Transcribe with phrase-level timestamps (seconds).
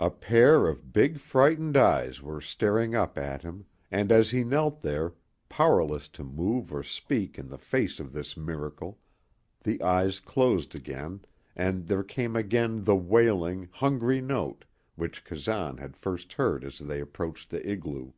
[0.00, 4.80] A pair of big frightened eyes were staring up at him; and as he knelt
[4.80, 5.12] there,
[5.50, 8.98] powerless to move or speak in the face of this miracle,
[9.62, 14.64] the eyes closed again, and there came again the wailing, hungry note
[14.96, 18.12] which Kazan had first heard as they approached the igloo.